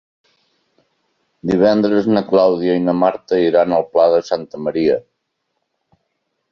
[1.51, 4.99] Divendres na Clàudia i na Marta iran al Pla de Santa Maria.